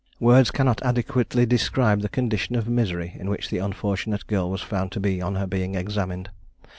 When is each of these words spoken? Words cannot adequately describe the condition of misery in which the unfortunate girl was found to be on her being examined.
Words 0.19 0.49
cannot 0.49 0.81
adequately 0.81 1.45
describe 1.45 2.01
the 2.01 2.09
condition 2.09 2.55
of 2.55 2.67
misery 2.67 3.15
in 3.19 3.29
which 3.29 3.51
the 3.51 3.59
unfortunate 3.59 4.25
girl 4.25 4.49
was 4.49 4.61
found 4.63 4.91
to 4.93 4.99
be 4.99 5.21
on 5.21 5.35
her 5.35 5.45
being 5.45 5.75
examined. 5.75 6.31